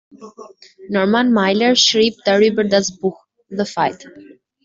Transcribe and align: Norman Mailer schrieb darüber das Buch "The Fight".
Norman 0.89 1.31
Mailer 1.31 1.75
schrieb 1.75 2.15
darüber 2.25 2.63
das 2.63 2.97
Buch 2.97 3.23
"The 3.49 3.65
Fight". 3.65 4.07